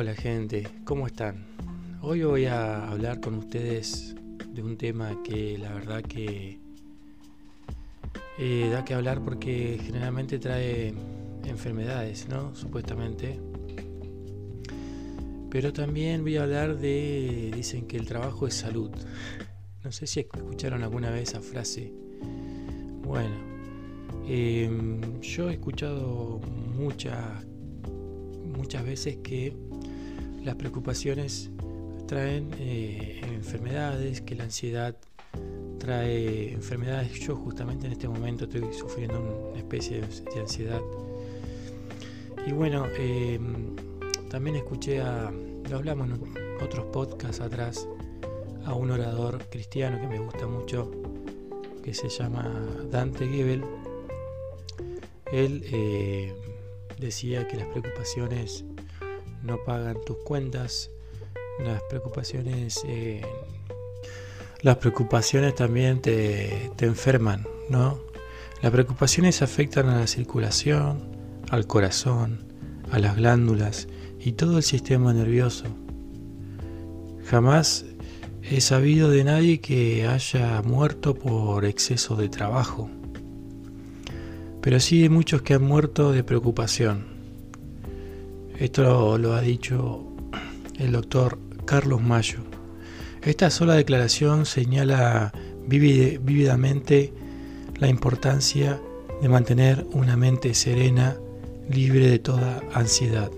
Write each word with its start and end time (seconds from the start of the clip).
Hola 0.00 0.14
gente, 0.14 0.66
¿cómo 0.86 1.06
están? 1.06 1.44
Hoy 2.00 2.22
voy 2.22 2.46
a 2.46 2.88
hablar 2.90 3.20
con 3.20 3.34
ustedes 3.34 4.14
de 4.48 4.62
un 4.62 4.78
tema 4.78 5.22
que 5.22 5.58
la 5.58 5.74
verdad 5.74 6.00
que 6.00 6.58
eh, 8.38 8.70
da 8.72 8.82
que 8.82 8.94
hablar 8.94 9.22
porque 9.22 9.78
generalmente 9.84 10.38
trae 10.38 10.94
enfermedades, 11.44 12.30
¿no? 12.30 12.54
Supuestamente. 12.54 13.38
Pero 15.50 15.70
también 15.70 16.22
voy 16.22 16.38
a 16.38 16.44
hablar 16.44 16.78
de, 16.78 17.50
dicen 17.54 17.86
que 17.86 17.98
el 17.98 18.06
trabajo 18.06 18.46
es 18.46 18.54
salud. 18.54 18.90
No 19.84 19.92
sé 19.92 20.06
si 20.06 20.20
escucharon 20.20 20.82
alguna 20.82 21.10
vez 21.10 21.28
esa 21.28 21.42
frase. 21.42 21.92
Bueno, 23.02 23.36
em, 24.26 25.20
yo 25.20 25.50
he 25.50 25.52
escuchado 25.52 26.40
muchas, 26.74 27.44
muchas 28.56 28.82
veces 28.82 29.18
que 29.18 29.68
las 30.44 30.54
preocupaciones 30.56 31.50
traen 32.06 32.50
eh, 32.58 33.20
enfermedades, 33.24 34.20
que 34.20 34.34
la 34.34 34.44
ansiedad 34.44 34.96
trae 35.78 36.52
enfermedades. 36.52 37.12
Yo 37.20 37.36
justamente 37.36 37.86
en 37.86 37.92
este 37.92 38.08
momento 38.08 38.44
estoy 38.44 38.72
sufriendo 38.72 39.50
una 39.50 39.58
especie 39.58 40.00
de 40.00 40.40
ansiedad. 40.40 40.80
Y 42.46 42.52
bueno, 42.52 42.86
em, 42.98 43.76
también 44.28 44.56
escuché 44.56 45.00
a, 45.00 45.30
lo 45.68 45.76
hablamos 45.76 46.08
en 46.08 46.62
otros 46.62 46.86
podcasts 46.86 47.40
atrás, 47.40 47.86
a 48.64 48.74
un 48.74 48.90
orador 48.90 49.44
cristiano 49.50 50.00
que 50.00 50.06
me 50.06 50.18
gusta 50.18 50.46
mucho, 50.46 50.90
que 51.82 51.94
se 51.94 52.08
llama 52.08 52.50
Dante 52.90 53.26
Gebel. 53.26 53.62
Él 55.32 55.62
eh, 55.66 56.34
decía 56.98 57.46
que 57.46 57.56
las 57.56 57.66
preocupaciones 57.68 58.64
no 59.42 59.58
pagan 59.64 59.96
tus 60.04 60.18
cuentas, 60.18 60.90
las 61.64 61.82
preocupaciones, 61.88 62.82
eh, 62.86 63.22
las 64.62 64.76
preocupaciones 64.76 65.54
también 65.54 66.00
te, 66.00 66.70
te 66.76 66.86
enferman, 66.86 67.46
¿no? 67.68 68.00
Las 68.62 68.72
preocupaciones 68.72 69.42
afectan 69.42 69.88
a 69.88 70.00
la 70.00 70.06
circulación, 70.06 71.16
al 71.50 71.66
corazón, 71.66 72.44
a 72.90 72.98
las 72.98 73.16
glándulas 73.16 73.88
y 74.18 74.32
todo 74.32 74.58
el 74.58 74.62
sistema 74.62 75.12
nervioso. 75.12 75.64
Jamás 77.26 77.86
he 78.42 78.60
sabido 78.60 79.10
de 79.10 79.24
nadie 79.24 79.60
que 79.60 80.06
haya 80.06 80.60
muerto 80.62 81.14
por 81.14 81.64
exceso 81.64 82.16
de 82.16 82.28
trabajo, 82.28 82.90
pero 84.60 84.80
sí 84.80 85.02
de 85.02 85.08
muchos 85.08 85.42
que 85.42 85.54
han 85.54 85.62
muerto 85.62 86.12
de 86.12 86.24
preocupación. 86.24 87.19
Esto 88.60 89.16
lo, 89.16 89.32
ha 89.32 89.40
dicho 89.40 90.04
el 90.78 90.92
doctor 90.92 91.38
Carlos 91.64 92.02
Mayo. 92.02 92.40
Esta 93.22 93.48
sola 93.48 93.74
declaración 93.74 94.44
señala 94.44 95.32
vívidamente 95.66 97.10
la 97.78 97.88
importancia 97.88 98.78
de 99.22 99.28
mantener 99.30 99.86
una 99.92 100.14
mente 100.18 100.52
serena, 100.52 101.16
libre 101.70 102.10
de 102.10 102.18
toda 102.18 102.62
ansiedad. 102.74 103.30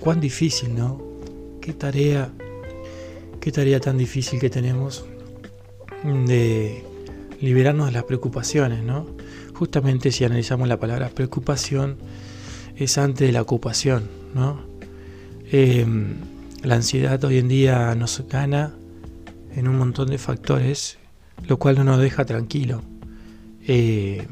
Cuán 0.00 0.22
difícil, 0.22 0.74
¿no? 0.74 0.98
Qué 1.60 1.74
tarea, 1.74 2.32
qué 3.40 3.52
tarea 3.52 3.80
tan 3.80 3.98
difícil 3.98 4.40
que 4.40 4.48
tenemos 4.48 5.04
de 6.26 6.82
liberarnos 7.38 7.88
de 7.88 7.92
las 7.92 8.04
preocupaciones, 8.04 8.82
¿no? 8.82 9.08
Justamente 9.52 10.10
si 10.10 10.24
analizamos 10.24 10.68
la 10.68 10.80
palabra 10.80 11.10
preocupación, 11.10 11.98
es 12.76 12.98
antes 12.98 13.26
de 13.28 13.32
la 13.32 13.42
ocupación, 13.42 14.08
¿no? 14.34 14.60
Em, 15.50 16.14
la 16.62 16.76
ansiedad 16.76 17.22
hoy 17.24 17.38
en 17.38 17.48
día 17.48 17.94
nos 17.94 18.22
gana 18.28 18.74
en 19.54 19.68
un 19.68 19.78
montón 19.78 20.08
de 20.08 20.18
factores, 20.18 20.98
lo 21.46 21.58
cual 21.58 21.76
no 21.76 21.84
nos 21.84 22.00
deja 22.00 22.24
tranquilo. 22.24 22.82
Eh, 23.66 24.26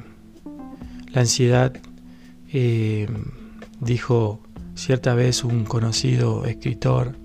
la 1.12 1.20
ansiedad, 1.20 1.72
eh, 2.52 3.08
dijo 3.80 4.40
cierta 4.74 5.14
vez 5.14 5.44
un 5.44 5.64
conocido 5.64 6.44
escritor, 6.46 7.16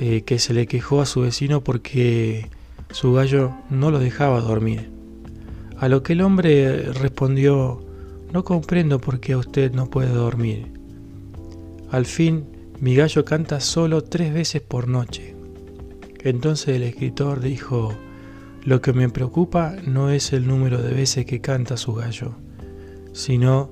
eh, 0.00 0.22
que 0.22 0.38
se 0.38 0.54
le 0.54 0.66
quejó 0.66 1.00
a 1.00 1.06
su 1.06 1.20
vecino 1.20 1.62
porque 1.62 2.48
su 2.90 3.12
gallo 3.12 3.52
no 3.70 3.90
lo 3.90 3.98
dejaba 3.98 4.40
dormir. 4.40 4.90
A 5.78 5.88
lo 5.88 6.02
que 6.02 6.14
el 6.14 6.22
hombre 6.22 6.92
respondió, 6.92 7.82
no 8.32 8.44
comprendo 8.44 9.00
por 9.00 9.20
qué 9.20 9.36
usted 9.36 9.72
no 9.72 9.90
puede 9.90 10.12
dormir. 10.12 10.72
Al 11.90 12.06
fin, 12.06 12.46
mi 12.80 12.94
gallo 12.94 13.24
canta 13.24 13.60
solo 13.60 14.02
tres 14.02 14.32
veces 14.32 14.62
por 14.62 14.88
noche. 14.88 15.34
Entonces 16.20 16.76
el 16.76 16.82
escritor 16.82 17.40
dijo, 17.40 17.92
lo 18.62 18.80
que 18.80 18.92
me 18.92 19.08
preocupa 19.08 19.74
no 19.86 20.10
es 20.10 20.32
el 20.32 20.46
número 20.46 20.80
de 20.82 20.92
veces 20.92 21.26
que 21.26 21.40
canta 21.40 21.76
su 21.76 21.94
gallo, 21.94 22.36
sino 23.12 23.70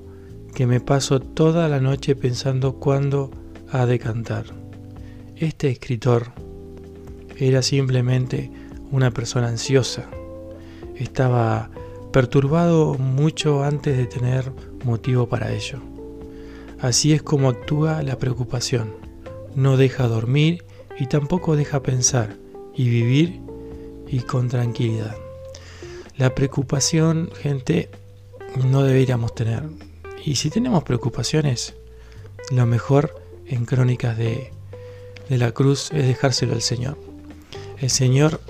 que 0.54 0.66
me 0.66 0.80
paso 0.80 1.20
toda 1.20 1.68
la 1.68 1.80
noche 1.80 2.16
pensando 2.16 2.76
cuándo 2.76 3.30
ha 3.70 3.86
de 3.86 3.98
cantar. 3.98 4.46
Este 5.36 5.68
escritor 5.68 6.32
era 7.36 7.62
simplemente 7.62 8.50
una 8.90 9.10
persona 9.10 9.48
ansiosa. 9.48 10.08
Estaba 10.96 11.70
perturbado 12.12 12.94
mucho 12.94 13.62
antes 13.62 13.96
de 13.96 14.06
tener 14.06 14.52
motivo 14.84 15.28
para 15.28 15.52
ello. 15.52 15.80
Así 16.80 17.12
es 17.12 17.22
como 17.22 17.48
actúa 17.48 18.02
la 18.02 18.18
preocupación. 18.18 18.94
No 19.54 19.76
deja 19.76 20.06
dormir 20.06 20.64
y 20.98 21.06
tampoco 21.06 21.56
deja 21.56 21.82
pensar 21.82 22.36
y 22.74 22.88
vivir 22.88 23.40
y 24.06 24.20
con 24.20 24.48
tranquilidad. 24.48 25.16
La 26.16 26.34
preocupación, 26.34 27.30
gente, 27.40 27.90
no 28.64 28.82
deberíamos 28.82 29.34
tener. 29.34 29.64
Y 30.24 30.36
si 30.36 30.50
tenemos 30.50 30.82
preocupaciones, 30.84 31.74
lo 32.50 32.66
mejor 32.66 33.20
en 33.46 33.64
Crónicas 33.64 34.16
de, 34.16 34.52
de 35.28 35.38
la 35.38 35.52
Cruz 35.52 35.90
es 35.92 36.06
dejárselo 36.06 36.54
al 36.54 36.62
Señor. 36.62 36.98
El 37.78 37.90
Señor 37.90 38.40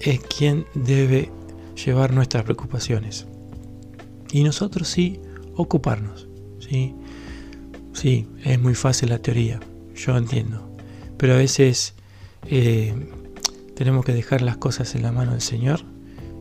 es 0.00 0.20
quien 0.20 0.66
debe 0.74 1.30
llevar 1.74 2.12
nuestras 2.12 2.44
preocupaciones. 2.44 3.26
Y 4.30 4.44
nosotros 4.44 4.88
sí 4.88 5.20
ocuparnos. 5.56 6.28
¿sí? 6.58 6.94
sí, 7.92 8.28
es 8.44 8.60
muy 8.60 8.74
fácil 8.74 9.10
la 9.10 9.18
teoría, 9.18 9.60
yo 9.94 10.16
entiendo. 10.16 10.76
Pero 11.16 11.34
a 11.34 11.38
veces 11.38 11.94
eh, 12.48 12.94
tenemos 13.74 14.04
que 14.04 14.12
dejar 14.12 14.42
las 14.42 14.56
cosas 14.56 14.94
en 14.94 15.02
la 15.02 15.12
mano 15.12 15.32
del 15.32 15.40
Señor 15.40 15.80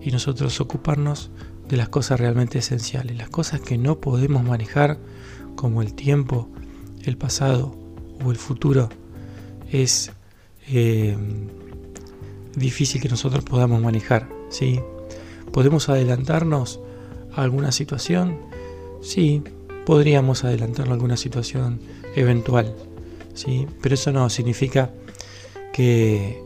y 0.02 0.12
nosotros 0.12 0.60
ocuparnos 0.60 1.32
de 1.68 1.78
las 1.78 1.90
cosas 1.90 2.20
realmente 2.20 2.60
esenciales, 2.60 3.18
las 3.18 3.30
cosas 3.30 3.62
que 3.62 3.78
no 3.78 4.00
podemos 4.00 4.44
manejar, 4.44 4.98
como 5.56 5.82
el 5.82 5.94
tiempo, 5.94 6.50
el 7.04 7.18
pasado 7.18 7.76
o 8.24 8.32
el 8.32 8.38
futuro, 8.38 8.90
es 9.72 10.12
eh, 10.68 11.16
difícil 12.56 13.02
que 13.02 13.10
nosotros 13.10 13.44
podamos 13.44 13.82
manejar. 13.82 14.28
¿sí? 14.50 14.80
¿Podemos 15.54 15.88
adelantarnos 15.88 16.80
a 17.32 17.44
alguna 17.44 17.72
situación? 17.72 18.40
Sí, 19.02 19.44
podríamos 19.86 20.44
adelantarnos 20.44 20.90
a 20.90 20.94
alguna 20.94 21.16
situación 21.16 21.80
eventual, 22.16 22.76
¿sí? 23.36 23.68
pero 23.82 23.94
eso 23.94 24.12
no 24.12 24.30
significa 24.32 24.90
que 25.72 26.42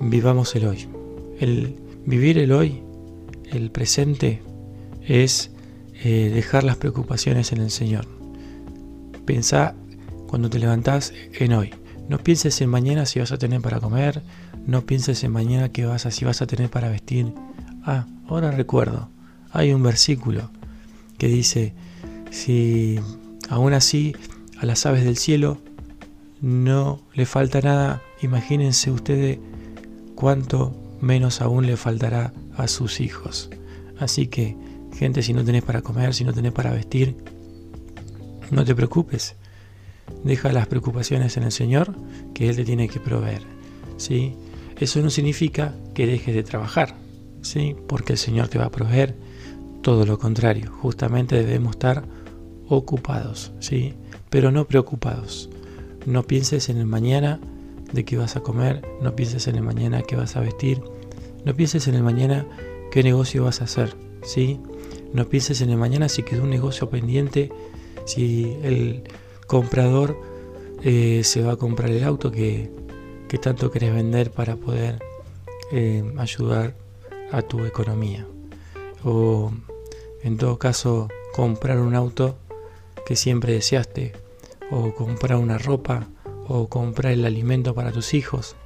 vivamos 0.00 0.54
el 0.56 0.66
hoy. 0.66 0.88
El 1.38 1.76
vivir 2.06 2.38
el 2.38 2.50
hoy 2.50 2.82
el 3.52 3.70
presente 3.70 4.42
es 5.06 5.52
eh, 6.02 6.30
dejar 6.34 6.64
las 6.64 6.76
preocupaciones 6.76 7.52
en 7.52 7.60
el 7.60 7.70
Señor. 7.70 8.06
Pensá 9.24 9.76
cuando 10.26 10.50
te 10.50 10.58
levantás 10.58 11.12
en 11.38 11.52
hoy. 11.52 11.70
No 12.08 12.18
pienses 12.18 12.60
en 12.60 12.68
mañana 12.68 13.06
si 13.06 13.20
vas 13.20 13.30
a 13.30 13.38
tener 13.38 13.60
para 13.60 13.78
comer, 13.78 14.22
no 14.66 14.84
pienses 14.84 15.22
en 15.22 15.30
mañana 15.30 15.70
que 15.70 15.86
vas 15.86 16.04
a, 16.04 16.10
si 16.10 16.24
vas 16.24 16.42
a 16.42 16.46
tener 16.46 16.68
para 16.68 16.88
vestir. 16.88 17.32
Ah, 17.84 18.06
ahora 18.28 18.50
recuerdo, 18.50 19.08
hay 19.52 19.72
un 19.72 19.82
versículo 19.82 20.50
que 21.18 21.28
dice, 21.28 21.74
si 22.30 22.98
aún 23.48 23.72
así 23.72 24.14
a 24.58 24.66
las 24.66 24.86
aves 24.86 25.04
del 25.04 25.16
cielo 25.16 25.58
no 26.40 27.00
le 27.14 27.26
falta 27.26 27.60
nada, 27.60 28.02
imagínense 28.22 28.90
ustedes 28.90 29.38
cuánto 30.14 30.74
menos 31.00 31.40
aún 31.40 31.66
le 31.66 31.76
faltará 31.76 32.32
a 32.56 32.68
sus 32.68 33.00
hijos. 33.00 33.50
Así 33.98 34.26
que, 34.26 34.56
gente, 34.96 35.22
si 35.22 35.32
no 35.32 35.44
tenés 35.44 35.62
para 35.62 35.82
comer, 35.82 36.14
si 36.14 36.24
no 36.24 36.32
tenés 36.32 36.52
para 36.52 36.72
vestir, 36.72 37.16
no 38.50 38.64
te 38.64 38.74
preocupes. 38.74 39.36
Deja 40.22 40.52
las 40.52 40.66
preocupaciones 40.66 41.36
en 41.36 41.44
el 41.44 41.52
Señor, 41.52 41.94
que 42.34 42.48
Él 42.48 42.56
te 42.56 42.64
tiene 42.64 42.88
que 42.88 43.00
proveer. 43.00 43.42
¿sí? 43.96 44.34
Eso 44.78 45.00
no 45.00 45.10
significa 45.10 45.74
que 45.94 46.06
dejes 46.06 46.34
de 46.34 46.42
trabajar, 46.42 46.94
¿sí? 47.44 47.76
porque 47.86 48.14
el 48.14 48.18
Señor 48.18 48.48
te 48.48 48.58
va 48.58 48.66
a 48.66 48.70
proveer. 48.70 49.14
Todo 49.82 50.06
lo 50.06 50.18
contrario, 50.18 50.72
justamente 50.72 51.36
debemos 51.36 51.72
estar 51.72 52.04
ocupados, 52.68 53.52
¿sí? 53.60 53.94
pero 54.30 54.50
no 54.50 54.66
preocupados. 54.66 55.50
No 56.06 56.24
pienses 56.24 56.68
en 56.68 56.78
el 56.78 56.86
mañana 56.86 57.38
de 57.92 58.04
qué 58.04 58.16
vas 58.16 58.36
a 58.36 58.40
comer, 58.40 58.82
no 59.00 59.14
pienses 59.14 59.46
en 59.46 59.56
el 59.56 59.62
mañana 59.62 60.02
qué 60.02 60.16
vas 60.16 60.36
a 60.36 60.40
vestir, 60.40 60.82
no 61.44 61.54
pienses 61.54 61.86
en 61.86 61.94
el 61.94 62.02
mañana 62.02 62.46
qué 62.90 63.02
negocio 63.02 63.44
vas 63.44 63.60
a 63.60 63.64
hacer, 63.64 63.94
¿sí? 64.22 64.58
No 65.12 65.28
pienses 65.28 65.60
en 65.60 65.70
el 65.70 65.76
mañana 65.76 66.08
si 66.08 66.22
quedó 66.22 66.42
un 66.42 66.50
negocio 66.50 66.88
pendiente, 66.90 67.52
si 68.06 68.56
el 68.62 69.04
comprador 69.46 70.18
eh, 70.82 71.22
se 71.24 71.42
va 71.42 71.52
a 71.52 71.56
comprar 71.56 71.90
el 71.90 72.04
auto 72.04 72.30
que, 72.30 72.70
tanto 73.42 73.72
querés 73.72 73.92
vender 73.92 74.30
para 74.30 74.54
poder 74.54 75.02
eh, 75.72 76.04
ayudar 76.18 76.76
a 77.36 77.42
tu 77.42 77.64
economía. 77.64 78.26
O 79.04 79.52
en 80.22 80.36
todo 80.36 80.58
caso 80.58 81.08
comprar 81.34 81.80
un 81.80 81.94
auto 81.94 82.36
que 83.06 83.16
siempre 83.16 83.52
deseaste, 83.52 84.12
o 84.70 84.94
comprar 84.94 85.38
una 85.38 85.58
ropa, 85.58 86.08
o 86.48 86.68
comprar 86.68 87.12
el 87.12 87.24
alimento 87.24 87.74
para 87.74 87.92
tus 87.92 88.14
hijos. 88.14 88.56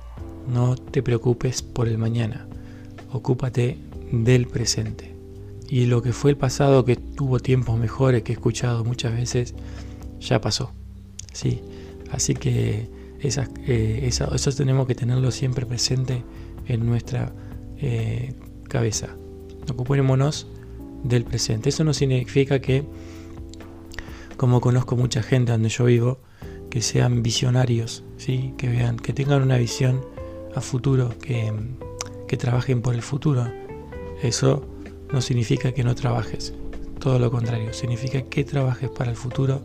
No 0.46 0.76
te 0.76 1.02
preocupes 1.02 1.62
por 1.62 1.88
el 1.88 1.98
mañana, 1.98 2.46
ocúpate 3.12 3.78
del 4.12 4.46
presente. 4.46 5.14
Y 5.68 5.86
lo 5.86 6.00
que 6.00 6.12
fue 6.12 6.30
el 6.30 6.36
pasado, 6.36 6.84
que 6.84 6.96
tuvo 6.96 7.40
tiempos 7.40 7.78
mejores, 7.78 8.22
que 8.22 8.32
he 8.32 8.34
escuchado 8.34 8.84
muchas 8.84 9.12
veces, 9.12 9.54
ya 10.20 10.40
pasó. 10.40 10.72
¿sí? 11.32 11.60
Así 12.10 12.34
que 12.34 12.88
esas, 13.20 13.50
eh, 13.66 14.08
eso 14.08 14.52
tenemos 14.52 14.86
que 14.86 14.94
tenerlo 14.94 15.30
siempre 15.30 15.66
presente 15.66 16.22
en 16.66 16.86
nuestra 16.86 17.32
eh, 17.78 18.34
cabeza. 18.68 19.08
Ocupémonos 19.70 20.46
del 21.02 21.24
presente. 21.24 21.68
Eso 21.68 21.84
no 21.84 21.94
significa 21.94 22.60
que, 22.60 22.84
como 24.36 24.60
conozco 24.60 24.96
mucha 24.96 25.22
gente 25.22 25.52
donde 25.52 25.68
yo 25.68 25.84
vivo, 25.84 26.18
que 26.70 26.82
sean 26.82 27.22
visionarios, 27.22 28.04
¿sí? 28.16 28.54
que 28.58 28.68
vean, 28.68 28.96
que 28.96 29.12
tengan 29.12 29.42
una 29.42 29.56
visión 29.56 30.04
a 30.54 30.60
futuro, 30.60 31.14
que, 31.18 31.52
que 32.26 32.36
trabajen 32.36 32.82
por 32.82 32.94
el 32.94 33.02
futuro. 33.02 33.50
Eso 34.22 34.66
no 35.12 35.20
significa 35.20 35.72
que 35.72 35.84
no 35.84 35.94
trabajes, 35.94 36.52
todo 36.98 37.18
lo 37.18 37.30
contrario, 37.30 37.72
significa 37.72 38.22
que 38.22 38.44
trabajes 38.44 38.90
para 38.90 39.10
el 39.10 39.16
futuro, 39.16 39.62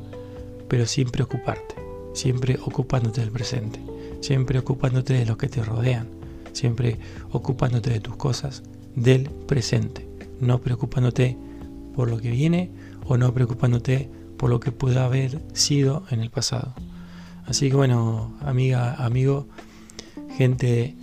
pero 0.67 0.85
sin 0.85 1.09
preocuparte, 1.09 1.75
siempre 2.13 2.57
ocupándote 2.63 3.21
del 3.21 3.31
presente, 3.31 3.79
siempre 4.21 4.59
ocupándote 4.59 5.13
de 5.13 5.25
los 5.25 5.37
que 5.37 5.49
te 5.49 5.63
rodean, 5.63 6.07
siempre 6.53 6.99
ocupándote 7.31 7.89
de 7.89 7.99
tus 7.99 8.15
cosas 8.15 8.63
del 8.95 9.29
presente, 9.29 10.07
no 10.39 10.59
preocupándote 10.59 11.37
por 11.95 12.09
lo 12.09 12.19
que 12.19 12.31
viene 12.31 12.71
o 13.05 13.17
no 13.17 13.33
preocupándote 13.33 14.09
por 14.37 14.49
lo 14.49 14.59
que 14.59 14.71
pueda 14.71 15.05
haber 15.05 15.41
sido 15.53 16.03
en 16.09 16.21
el 16.21 16.29
pasado. 16.29 16.73
Así 17.45 17.69
que 17.69 17.75
bueno, 17.75 18.33
amiga, 18.41 18.95
amigo, 18.95 19.47
gente, 20.37 20.95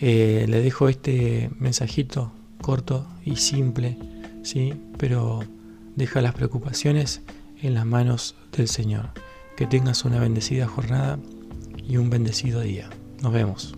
eh, 0.00 0.46
le 0.48 0.60
dejo 0.60 0.88
este 0.88 1.50
mensajito 1.58 2.32
corto 2.60 3.06
y 3.24 3.36
simple, 3.36 3.96
¿sí? 4.42 4.74
pero 4.98 5.40
deja 5.94 6.20
las 6.20 6.34
preocupaciones 6.34 7.22
en 7.62 7.74
las 7.74 7.86
manos 7.86 8.34
del 8.56 8.68
Señor. 8.68 9.10
Que 9.56 9.66
tengas 9.66 10.04
una 10.04 10.18
bendecida 10.18 10.66
jornada 10.66 11.18
y 11.88 11.96
un 11.96 12.10
bendecido 12.10 12.60
día. 12.60 12.90
Nos 13.22 13.32
vemos. 13.32 13.75